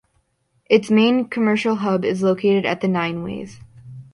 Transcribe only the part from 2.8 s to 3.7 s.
the "Nineways".